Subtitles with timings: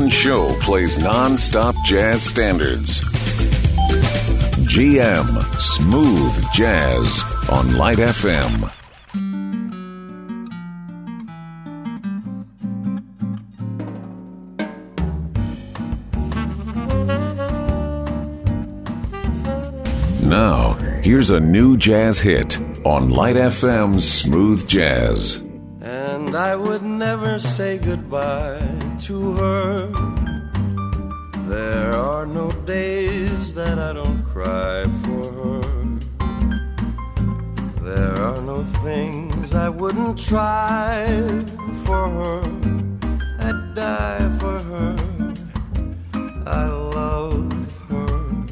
[0.00, 3.00] One show plays non-stop jazz standards.
[4.64, 5.28] GM
[5.60, 8.72] Smooth Jazz on Light FM.
[20.22, 25.44] Now, here's a new jazz hit on Light FM's Smooth Jazz.
[25.82, 29.86] And I would never say goodbye to her.
[31.48, 35.60] There are no days that I don't cry for her.
[37.82, 41.06] There are no things I wouldn't try
[41.86, 42.42] for her.
[43.38, 44.96] I'd die for her.
[46.46, 47.50] I love
[47.88, 48.46] her.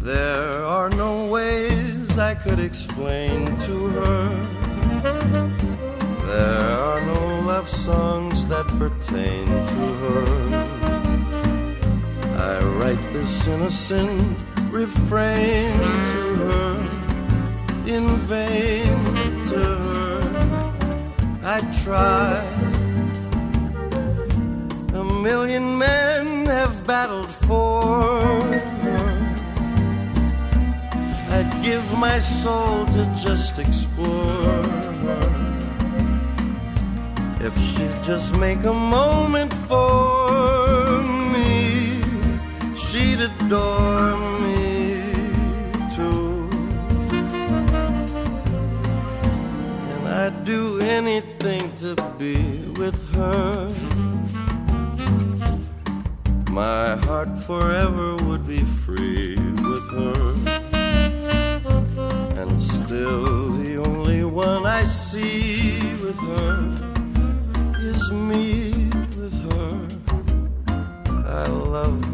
[0.00, 4.62] There are no ways I could explain to her.
[6.32, 10.26] There are no love songs that pertain to her.
[12.52, 14.36] I write this innocent
[14.70, 15.78] refrain
[16.12, 16.70] to her,
[17.86, 18.96] in vain
[19.50, 20.18] to her.
[21.56, 22.42] I try.
[25.00, 27.82] A million men have battled for
[28.86, 29.12] her.
[31.36, 34.64] I'd give my soul to just explore
[35.06, 35.41] her.
[37.44, 41.02] If she'd just make a moment for
[41.34, 42.00] me,
[42.76, 45.12] she'd adore me
[45.92, 46.48] too.
[49.92, 52.36] And I'd do anything to be
[52.78, 53.74] with her.
[56.48, 60.14] My heart forever would be free with her.
[62.40, 66.81] And still, the only one I see with her
[68.12, 69.88] me with her.
[71.26, 72.11] I love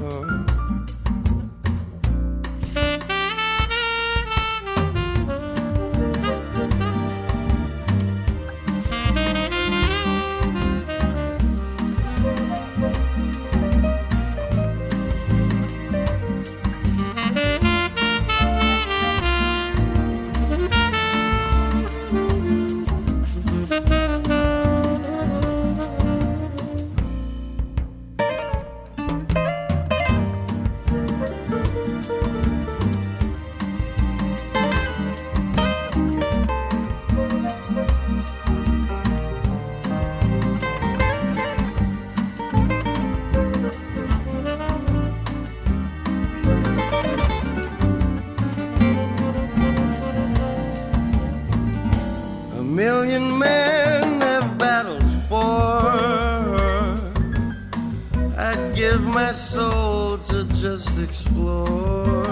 [59.38, 62.26] soul to just explore.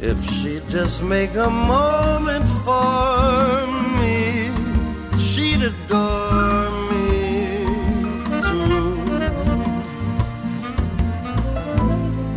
[0.00, 3.66] If she'd just make a moment for
[3.98, 4.50] me,
[5.18, 7.10] she'd adore me
[8.46, 8.94] too.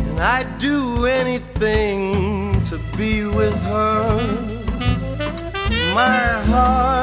[0.08, 4.18] And I'd do anything to be with her.
[5.94, 6.93] My heart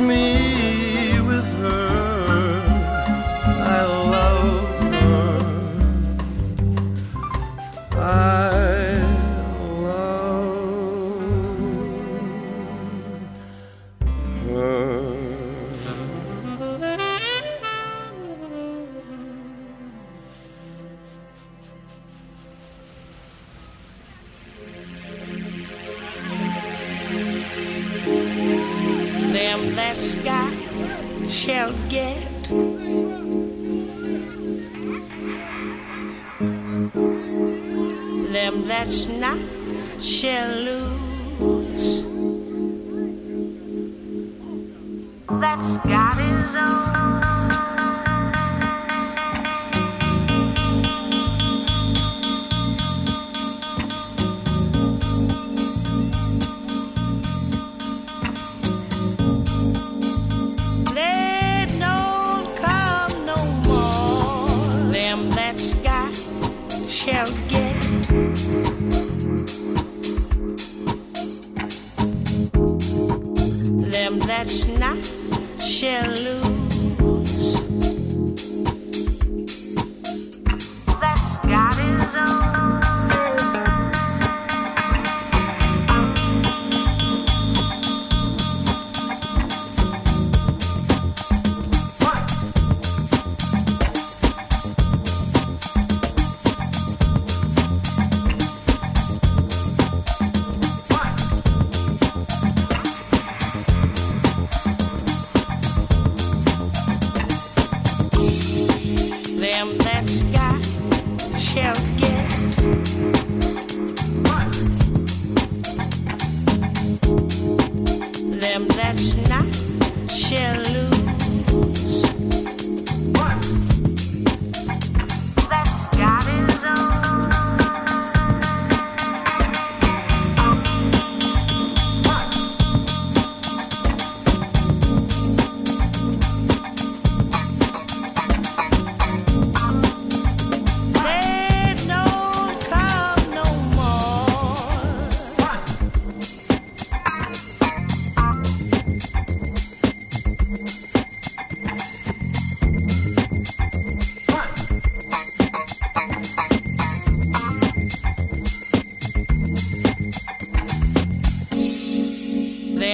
[0.00, 0.57] me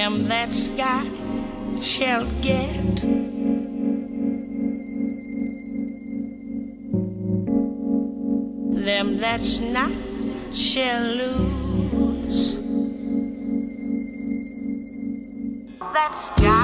[0.05, 1.07] him that Scott
[1.81, 2.97] shall get.
[8.85, 9.93] Them that's not
[10.53, 12.55] shall lose.
[15.95, 16.64] That's God.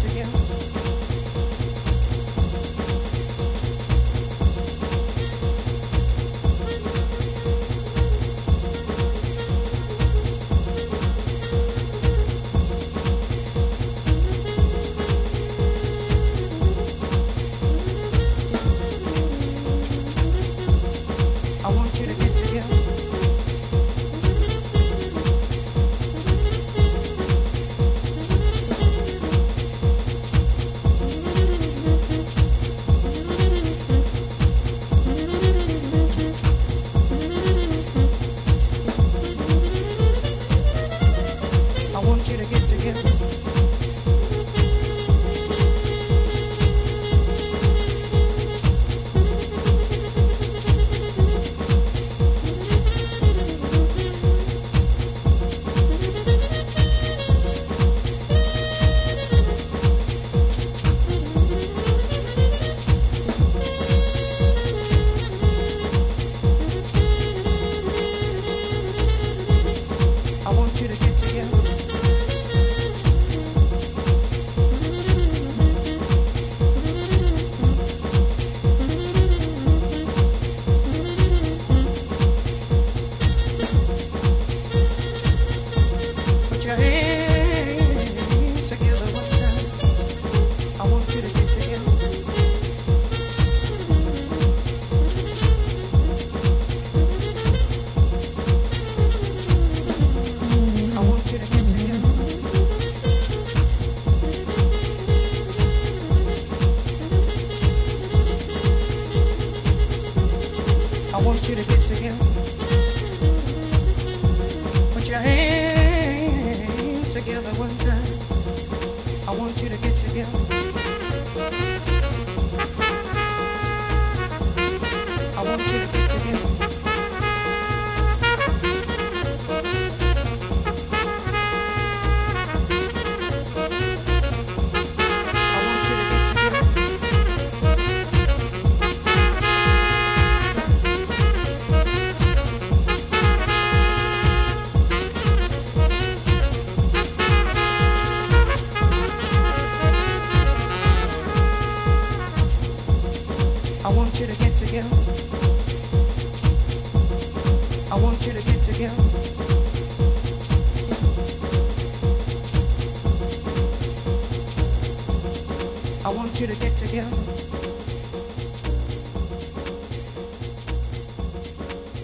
[166.93, 167.39] you to get together.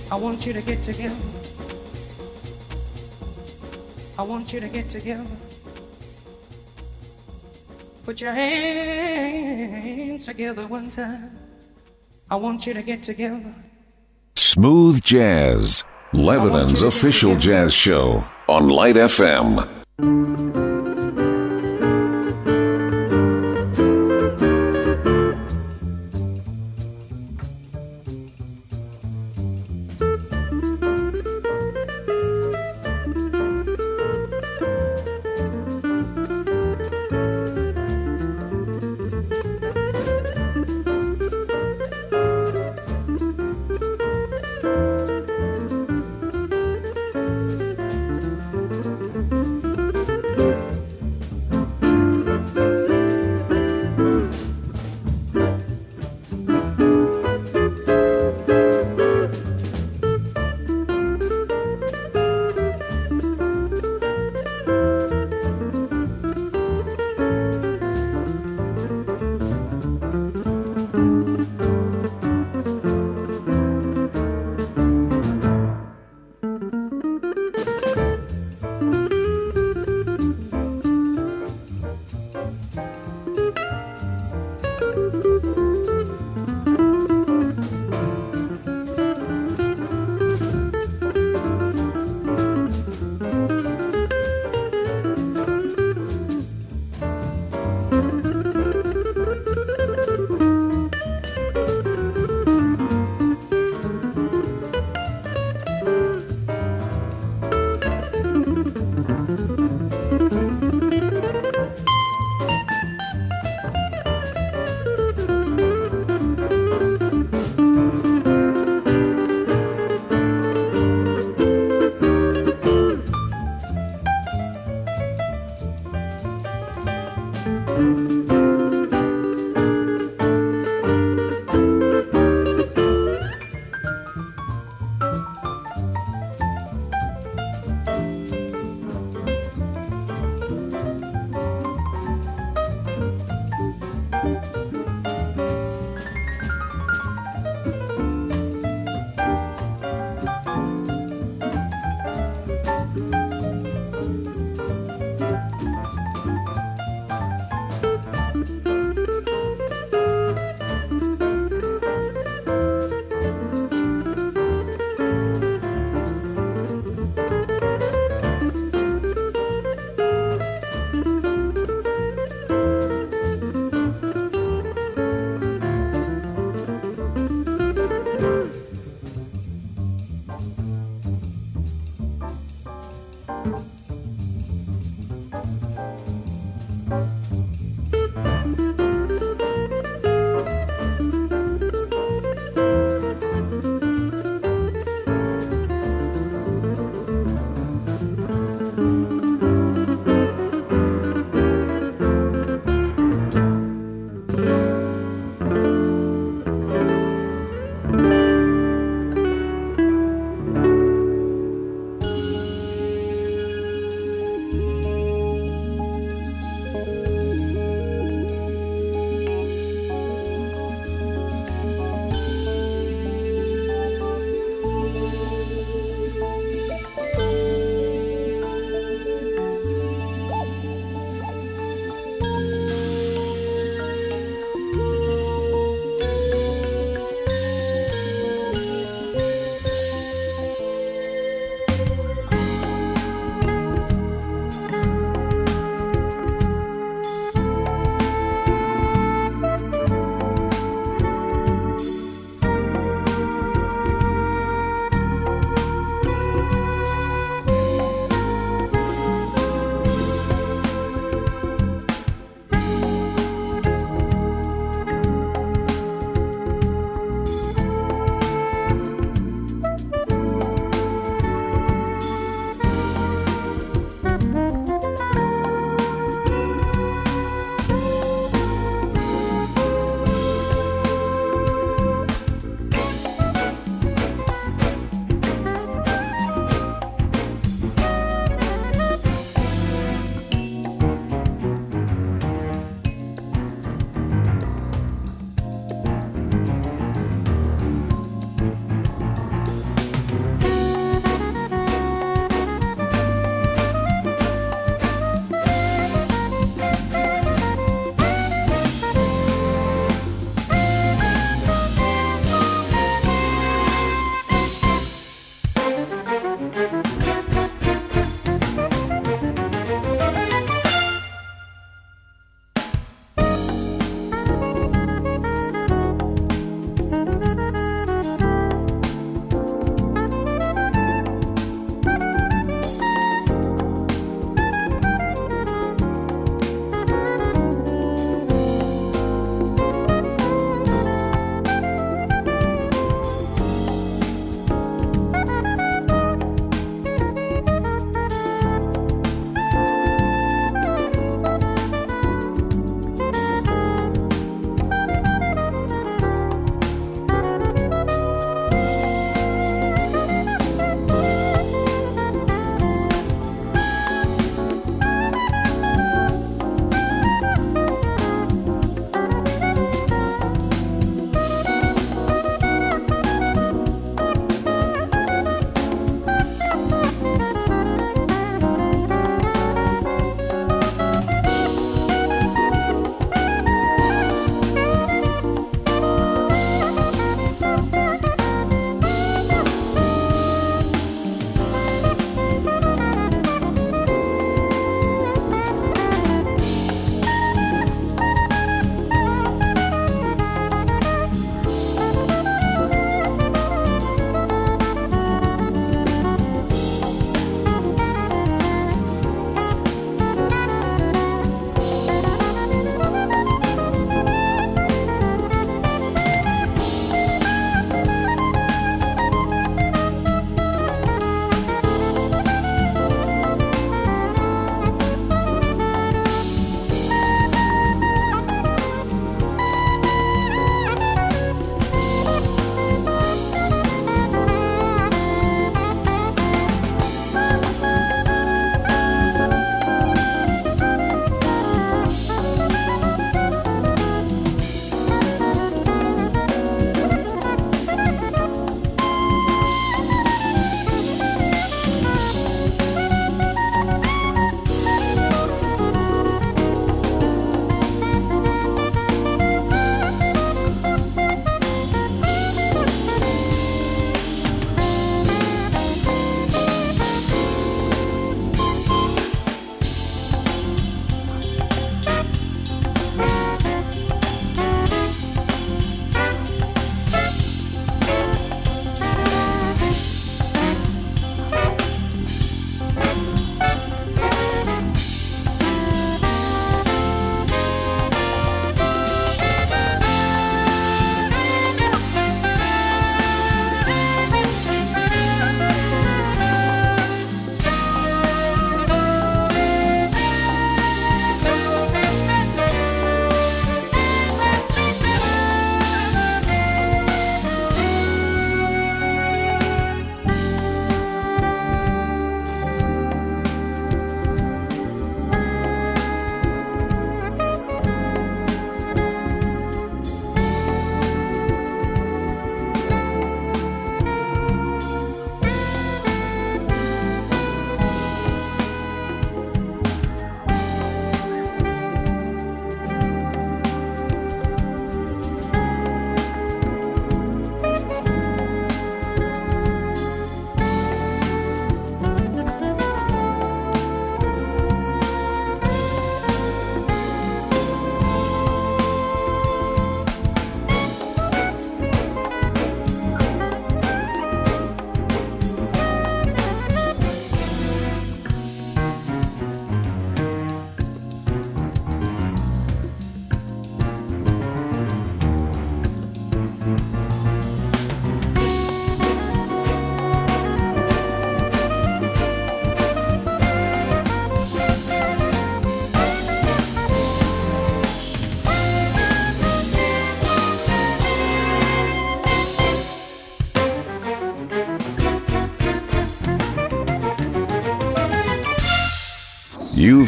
[0.09, 1.15] I want you to get together.
[4.17, 5.25] I want you to get together.
[8.05, 11.37] Put your hands together one time.
[12.31, 13.53] I want you to get together.
[14.37, 20.76] Smooth Jazz, Lebanon's official jazz show on Light FM.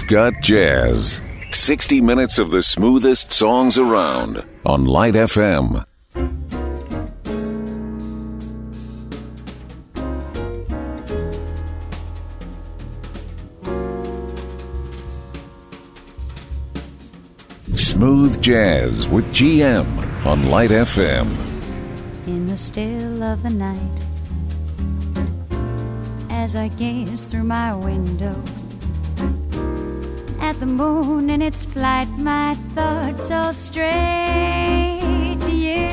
[0.10, 1.22] Got jazz.
[1.52, 5.86] 60 minutes of the smoothest songs around on Light FM.
[17.62, 21.28] Smooth Jazz with GM on Light FM.
[22.26, 24.00] In the still of the night,
[26.32, 28.42] as I gaze through my window
[30.60, 35.88] the moon in its flight, my thoughts all stray to you.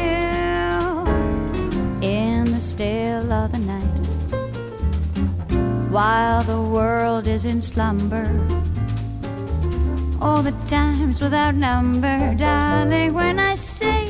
[2.02, 3.98] In the still of the night,
[5.90, 8.26] while the world is in slumber
[10.20, 14.05] all the times without number, darling, when I say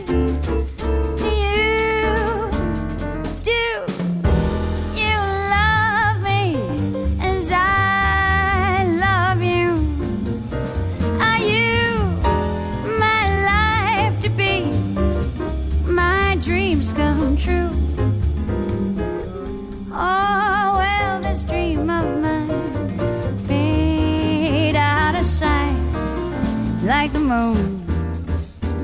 [27.27, 27.85] moon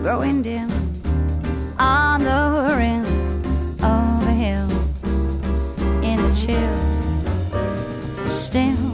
[0.02, 0.68] growing dim
[1.78, 3.05] on the rim
[3.85, 4.68] of a hill
[6.02, 6.76] in the chill
[8.33, 8.91] still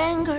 [0.00, 0.29] Would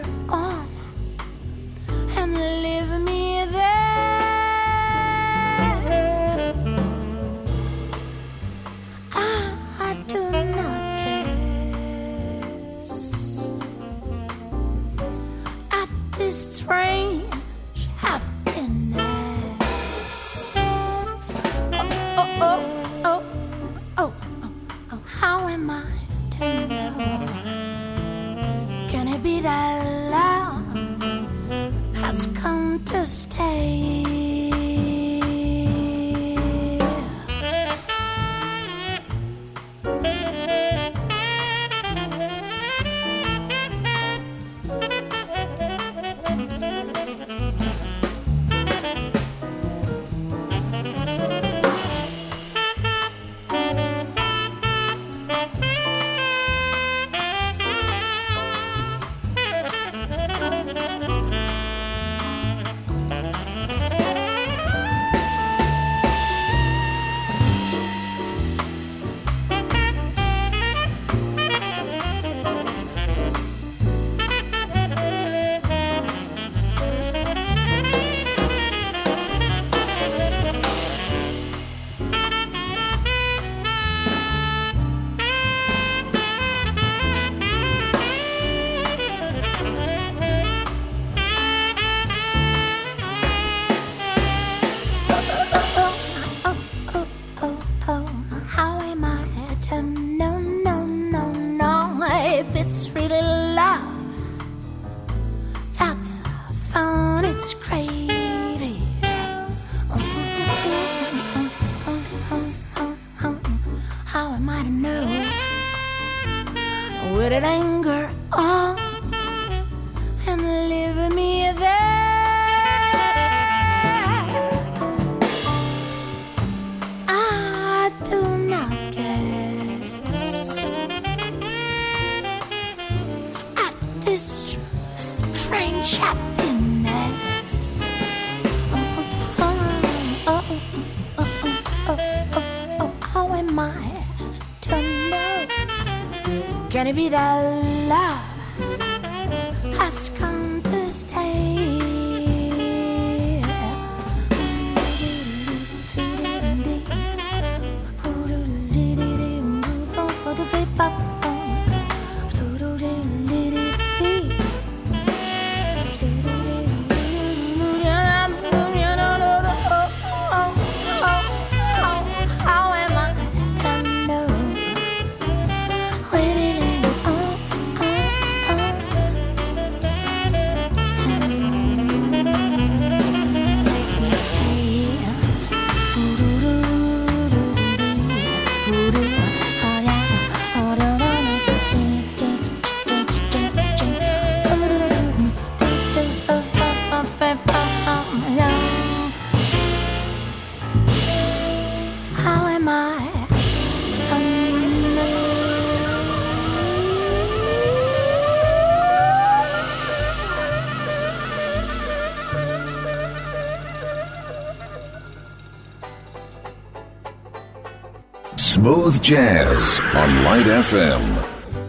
[218.92, 221.16] Smooth Jazz on Light FM.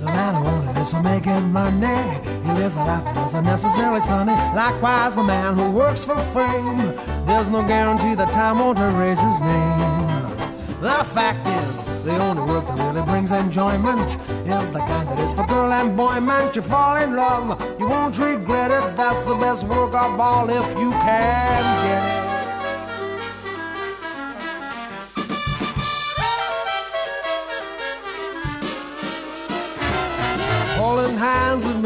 [0.00, 2.20] The man who only lives for making money.
[2.42, 4.32] He lives a life that isn't necessarily sunny.
[4.56, 6.78] Likewise, the man who works for fame.
[7.24, 10.80] There's no guarantee that time won't erase his name.
[10.80, 15.32] The fact is, the only work that really brings enjoyment is the kind that is
[15.32, 16.18] for girl and boy.
[16.18, 18.96] Man, you fall in love, you won't regret it.
[18.96, 22.21] That's the best work of all if you can get it.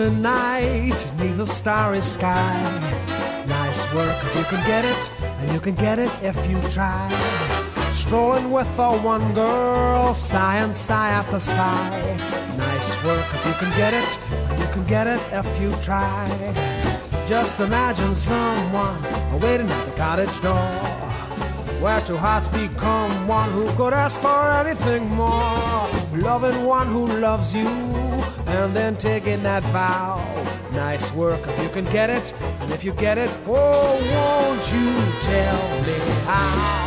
[0.07, 3.45] At midnight neath a starry sky.
[3.47, 7.11] Nice work if you can get it, and you can get it if you try.
[7.91, 12.17] Strolling with the one girl, sigh and sigh after sigh.
[12.57, 14.19] Nice work if you can get it,
[14.51, 16.29] and you can get it if you try.
[17.27, 19.03] Just imagine someone
[19.41, 20.97] waiting at the cottage door
[21.81, 25.89] where two hearts become one who could ask for anything more.
[26.15, 27.69] Loving one who loves you,
[28.47, 30.23] and then taking that vow.
[30.73, 34.95] Nice work if you can get it, and if you get it, oh, won't you
[35.23, 36.86] tell me how?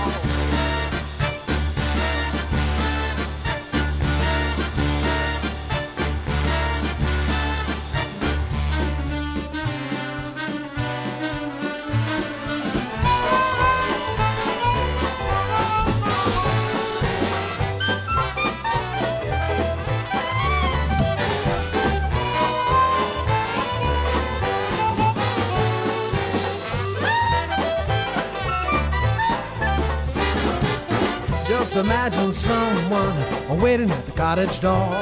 [32.30, 34.94] Imagine someone waiting at the cottage door.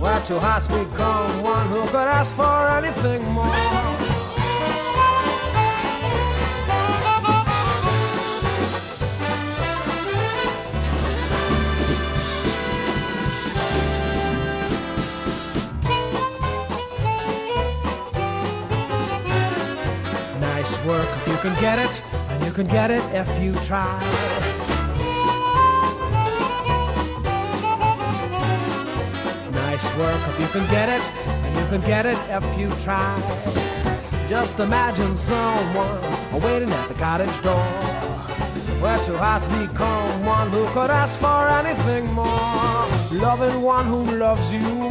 [0.00, 3.46] Where two hearts become one who could ask for anything more.
[20.40, 24.65] Nice work if you can get it, and you can get it if you try.
[29.98, 33.16] Work if you can get it, and you can get it if you try.
[34.28, 36.00] Just imagine someone
[36.42, 37.66] waiting at the cottage door,
[38.82, 42.86] where two hearts become one who could ask for anything more.
[43.12, 44.90] Loving one who loves you,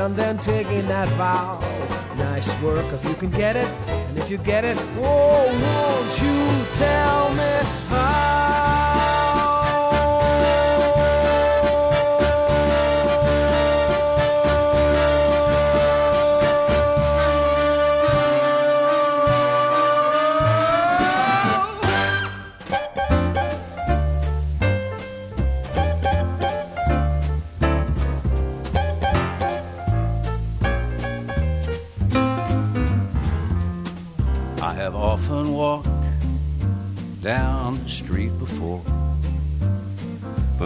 [0.00, 1.60] and then taking that vow.
[2.16, 6.38] Nice work if you can get it, and if you get it, oh, won't you
[6.76, 7.52] tell me
[7.88, 8.49] how?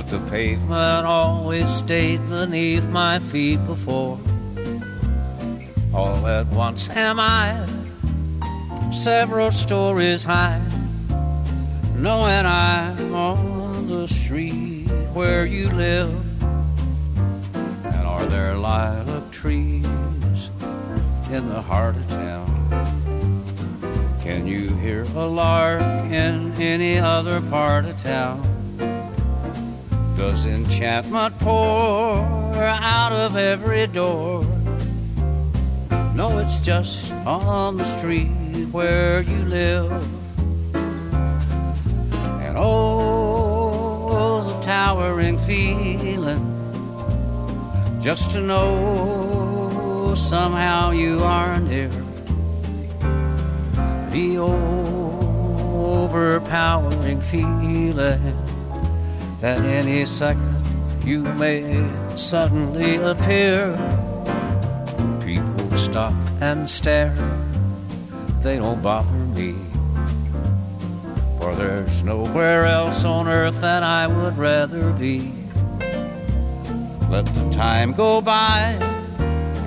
[0.05, 4.19] But the pavement always stayed beneath my feet before.
[5.93, 7.67] All at once am I
[8.93, 10.63] several stories high,
[11.97, 16.13] knowing I'm on the street where you live.
[17.85, 19.85] And are there lilac trees
[21.31, 22.51] in the heart of town?
[24.21, 28.54] Can you hear a lark in any other part of town?
[30.27, 34.43] Does enchantment pour out of every door?
[36.17, 38.31] No, it's just on the street
[38.73, 39.93] where you live.
[42.41, 46.43] And oh, the towering feeling
[48.01, 51.91] just to know somehow you are near.
[54.09, 54.39] The
[55.79, 58.44] overpowering feeling
[59.45, 60.57] that any second
[61.05, 61.87] you may
[62.17, 63.77] suddenly appear.
[65.23, 67.15] People stop and stare,
[68.41, 69.55] they don't bother me.
[71.39, 75.31] For there's nowhere else on earth that I would rather be.
[77.11, 78.79] Let the time go by,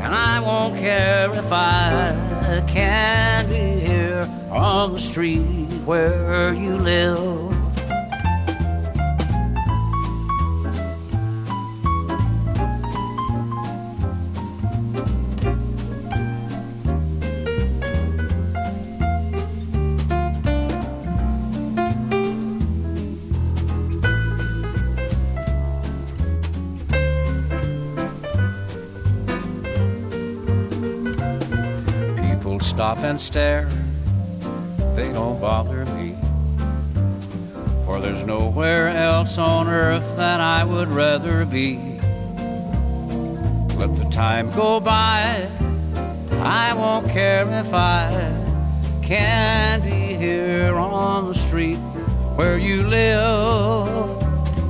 [0.02, 7.47] and I won't care if I can't be here on the street where you live.
[33.08, 33.70] And stare,
[34.94, 36.14] they don't bother me.
[37.86, 41.78] For there's nowhere else on earth that I would rather be.
[43.78, 45.50] Let the time go by,
[46.32, 48.12] I won't care if I
[49.02, 51.78] can't be here on the street
[52.36, 54.22] where you live.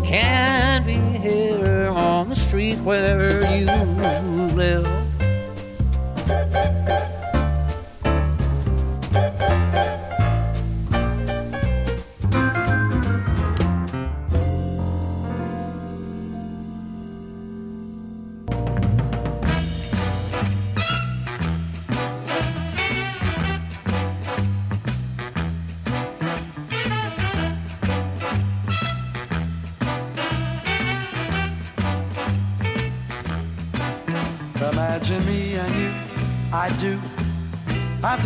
[0.05, 4.96] Can't be here on the street where you live.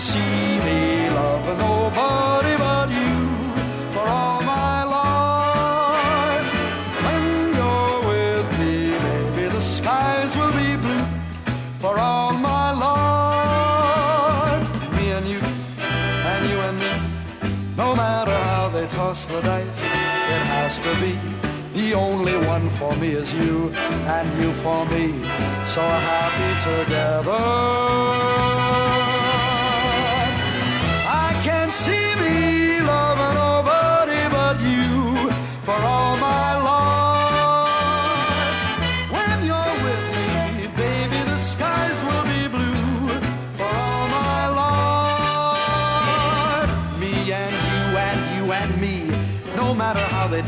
[0.00, 3.14] See me loving nobody but you
[3.92, 6.48] for all my life.
[7.04, 8.74] When you're with me,
[9.06, 11.06] maybe the skies will be blue
[11.78, 14.66] for all my life.
[14.96, 15.40] Me and you,
[15.78, 16.92] and you and me,
[17.76, 19.80] no matter how they toss the dice,
[20.34, 21.18] it has to be.
[21.72, 23.70] The only one for me is you,
[24.06, 25.20] and you for me,
[25.64, 28.24] so happy together.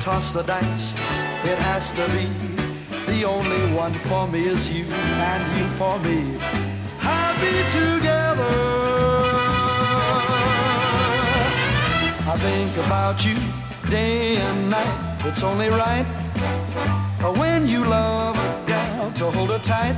[0.01, 0.95] Toss the dice,
[1.45, 2.29] it has to be.
[3.07, 6.39] The only one for me is you and you for me.
[6.99, 8.55] Happy together.
[12.29, 13.37] I think about you
[13.91, 15.21] day and night.
[15.25, 16.07] It's only right
[17.39, 19.97] when you love a gal to hold her tight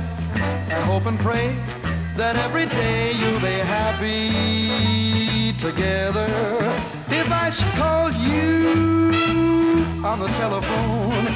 [0.71, 1.55] and hope and pray
[2.15, 6.27] that every day you'll be happy together.
[7.09, 9.28] If I should call you
[10.03, 11.27] on the telephone,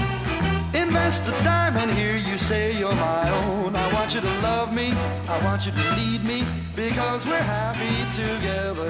[0.74, 3.76] invest a dime and hear you say you're my own.
[3.76, 4.92] I want you to love me,
[5.28, 6.46] I want you to need me
[6.76, 8.90] because we're happy together.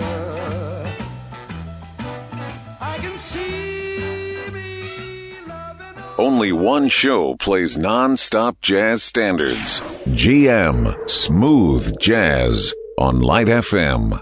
[2.79, 6.03] I can see me loving.
[6.17, 9.79] Only one show plays non-stop jazz standards.
[10.09, 12.73] GM Smooth Jazz.
[12.97, 14.21] on Light FM.